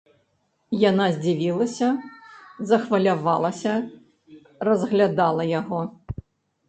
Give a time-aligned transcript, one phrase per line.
[0.83, 1.87] Яна здзівілася,
[2.71, 3.75] захвалявалася,
[4.71, 5.81] разглядала яго.